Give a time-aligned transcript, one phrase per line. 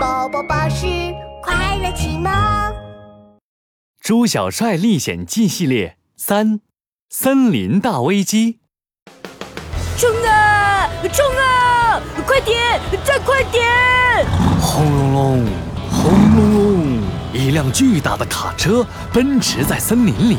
[0.00, 0.86] 宝宝巴士
[1.42, 2.32] 快乐启蒙。
[4.00, 6.60] 猪小帅历险记系列三：
[7.10, 8.60] 森林大危机。
[9.98, 10.88] 冲啊！
[11.12, 12.00] 冲啊！
[12.26, 12.80] 快点！
[13.04, 13.68] 再快点！
[14.58, 15.46] 轰隆隆，
[15.92, 17.02] 轰隆隆！
[17.34, 20.38] 一辆巨大的卡车奔驰在森林里。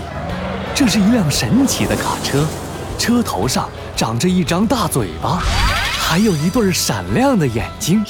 [0.74, 2.48] 这是一辆神奇的卡车，
[2.98, 8.04] 车头上长着一张大嘴巴，还有一对闪亮的眼睛。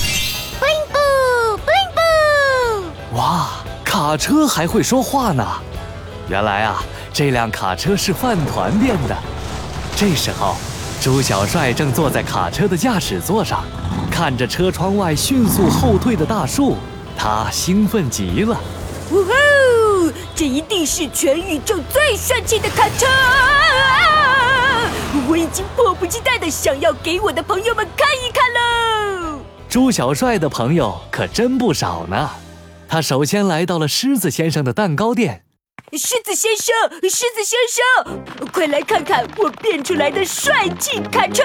[3.14, 3.50] 哇，
[3.83, 5.46] 卡车还会说话呢！
[6.29, 9.15] 原来啊，这辆卡车是饭团变的。
[9.97, 10.56] 这时候，
[11.01, 13.65] 朱小帅正坐在卡车的驾驶座上，
[14.10, 16.78] 看着车窗外迅速后退的大树，
[17.18, 18.57] 他兴奋极了。
[19.12, 20.12] 呜呼！
[20.34, 23.06] 这一定是全宇宙最帅气的卡车！
[25.28, 29.39] 我已经迫不及待的想要给我的朋友们看一看喽。
[29.68, 32.30] 朱小帅的朋友可真不少呢。
[32.91, 35.45] 他首先来到了狮子先生的蛋糕店。
[35.94, 37.58] 狮子先生，狮子先
[38.36, 41.42] 生，快来看看我变出来的帅气卡车！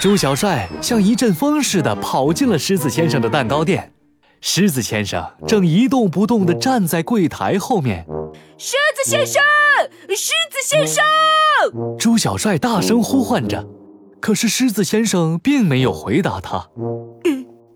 [0.00, 3.92] 猪小帅像一阵风似的跑进了狮子先生的蛋糕店。
[4.40, 8.06] 狮子先生正一动不动地站在柜台后面。
[8.56, 9.42] 狮子先生，
[10.10, 11.02] 狮子先生！
[11.98, 13.66] 猪小帅大声呼唤着，
[14.20, 16.68] 可是狮子先生并没有回答他。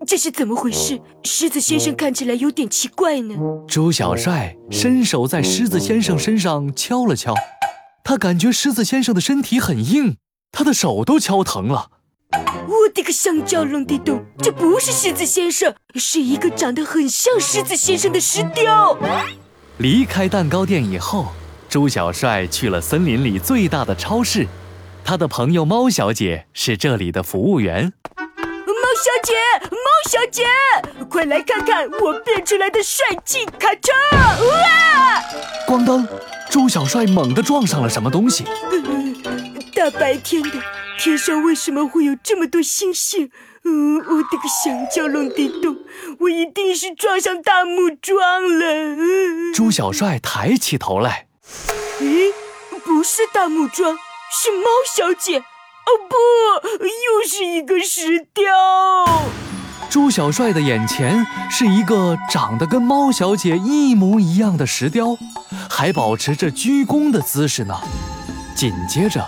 [0.09, 0.99] 嗯，这是怎么回事？
[1.23, 3.35] 狮子先生看起来有点奇怪呢。
[3.67, 7.35] 猪小帅伸手在狮子先生身上敲了敲，
[8.03, 10.17] 他感觉狮子先生的身体很硬，
[10.51, 11.91] 他的手都敲疼了。
[12.31, 18.97] 我的个香蕉龙地洞，这不是狮子先生，是一个长得很像狮子先生的石雕。
[19.77, 21.27] 离开蛋糕店以后，
[21.69, 24.47] 猪小帅去了森林里最大的超市。
[25.03, 27.93] 他的朋友猫小姐是这里的服务员。
[28.99, 29.33] 猫小姐，
[29.71, 29.77] 猫
[30.09, 30.43] 小姐，
[31.09, 33.93] 快来看看我变出来的帅气卡车！
[34.45, 35.23] 哇！
[35.65, 36.05] 咣当，
[36.49, 38.43] 猪小帅猛地撞上了什么东西。
[39.73, 40.49] 大白天的，
[40.97, 43.31] 天上为什么会有这么多星星？
[43.63, 45.77] 嗯，我的个香蕉龙地洞，
[46.19, 48.17] 我一定是撞上大木桩
[48.59, 48.65] 了。
[48.65, 51.27] 嗯、猪小帅抬起头来，
[52.01, 52.33] 咦，
[52.83, 53.97] 不是大木桩，
[54.29, 55.41] 是猫小姐。
[55.89, 58.43] 哦不，又是一个石雕。
[59.89, 65.17] 猪小帅的眼前是一个长得跟猫小姐一模一样的石雕，
[65.67, 67.75] 还保持着鞠躬的姿势呢。
[68.55, 69.27] 紧接着，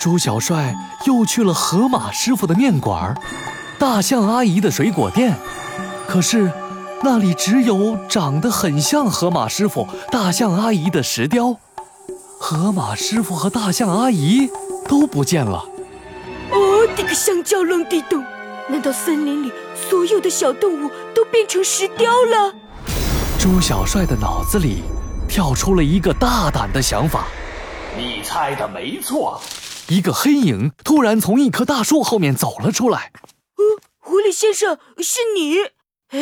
[0.00, 0.74] 猪小帅
[1.04, 3.16] 又去了河马师傅的面馆儿，
[3.78, 5.36] 大象阿姨的水果店，
[6.08, 6.50] 可是
[7.02, 11.56] 那里只有长得很像河马师傅、大象阿姨的石雕，
[12.38, 14.48] 河马师傅和大象阿姨
[14.88, 15.66] 都不见了。
[16.90, 18.24] 哦，这个香蕉龙地洞，
[18.68, 22.52] 难道森林里所有的小动物都变成石雕了？
[23.38, 24.82] 猪小帅的脑子里
[25.28, 27.26] 跳出了一个大胆的想法。
[27.96, 29.40] 你猜的没错，
[29.88, 33.12] 一个黑影突然从一棵大树后面走了出来。
[33.56, 33.62] 哦，
[34.00, 35.58] 狐狸先生，是你？
[36.10, 36.20] 哎，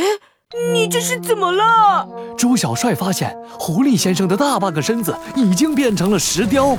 [0.72, 2.06] 你这是怎么了？
[2.36, 6.76] 猪小帅发现狐狸先生的大半个身子已经变成了石雕。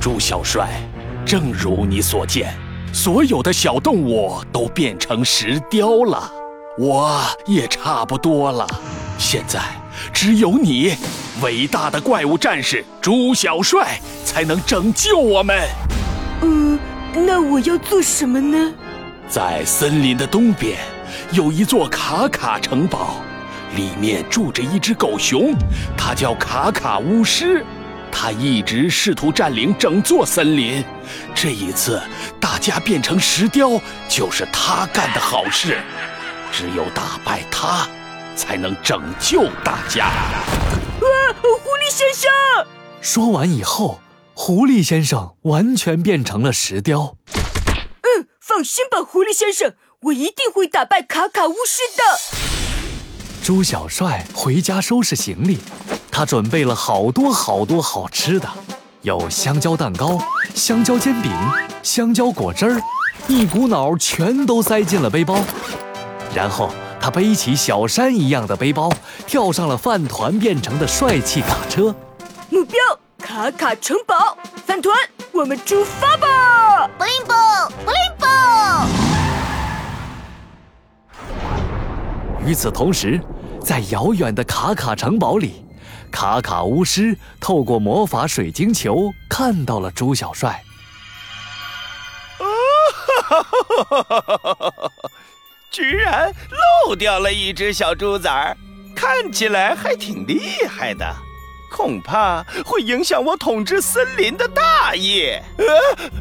[0.00, 0.68] 猪小帅，
[1.26, 2.56] 正如你所见，
[2.92, 6.30] 所有的小动物都变成石雕了，
[6.78, 8.66] 我也差不多了。
[9.18, 9.60] 现在
[10.12, 10.94] 只有你。
[11.40, 15.58] 伟大的怪物战士朱小帅才能拯救我们。
[16.42, 16.78] 嗯，
[17.14, 18.72] 那我要做什么呢？
[19.26, 20.78] 在森林的东边
[21.32, 23.16] 有一座卡卡城堡，
[23.74, 25.54] 里面住着一只狗熊，
[25.96, 27.64] 它叫卡卡巫师。
[28.14, 30.84] 他一直试图占领整座森林。
[31.34, 31.98] 这一次，
[32.52, 33.80] 大家变成石雕
[34.10, 35.80] 就是他干的好事。
[36.52, 37.88] 只有打败他，
[38.36, 40.04] 才能拯救大家。
[40.04, 40.36] 啊，
[41.40, 42.30] 狐狸先生！
[43.00, 44.02] 说完以后，
[44.34, 47.16] 狐狸先生完全变成了石雕。
[48.02, 52.02] 嗯，放心吧，狐狸先生，我一定会打败卡卡巫师的。
[53.42, 55.58] 猪小帅回家收拾行李，
[56.10, 58.46] 他准备了好多好多好吃的，
[59.02, 60.16] 有香蕉蛋糕、
[60.54, 61.32] 香蕉煎饼、
[61.82, 62.80] 香蕉果汁儿，
[63.26, 65.40] 一股脑全都塞进了背包，
[66.34, 66.70] 然后。
[67.00, 68.88] 他背起小山一样的背包，
[69.26, 71.92] 跳上了饭团变成的帅气卡车。
[72.48, 72.78] 目标：
[73.18, 74.38] 卡卡城堡。
[74.64, 74.96] 饭团，
[75.32, 76.88] 我们出发吧！
[76.96, 77.32] 布灵布，
[77.84, 78.26] 布灵布。
[82.46, 83.20] 与此同时，
[83.60, 85.64] 在遥远的卡卡城堡里，
[86.12, 90.62] 卡卡巫师透过魔法水晶球看到了猪小帅。
[92.38, 92.44] 啊
[93.28, 94.92] 哈哈哈哈哈哈！
[95.70, 96.32] 居然
[96.86, 98.56] 漏掉了一只小猪崽儿，
[98.94, 101.16] 看起来还挺厉害的，
[101.70, 105.42] 恐怕会影响我统治森林的大业。
[105.56, 105.64] 啊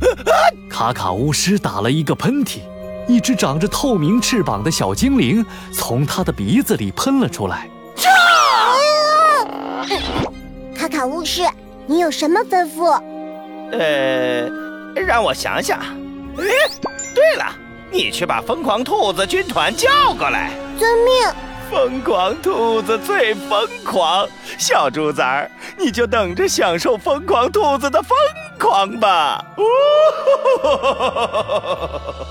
[0.71, 2.61] 卡卡巫师打了一个喷嚏，
[3.09, 7.69] 一只长着透明翅膀的小精灵从他的鼻子里喷了出来。
[11.01, 11.41] 卡巫师，
[11.87, 13.01] 你有什么吩咐？
[13.71, 14.47] 呃，
[14.93, 15.79] 让我想想。
[15.79, 16.45] 哎，
[17.15, 17.45] 对了，
[17.91, 20.51] 你去把疯狂兔子军团叫过来。
[20.77, 21.11] 遵命。
[21.71, 24.27] 疯狂兔子最疯狂，
[24.59, 28.15] 小猪崽儿，你就等着享受疯狂兔子的疯
[28.59, 29.43] 狂吧。
[29.57, 29.63] 哦